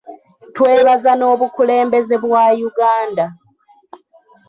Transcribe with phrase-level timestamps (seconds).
[0.55, 3.25] Twebaza n’Obukulembeze bwa Uganda.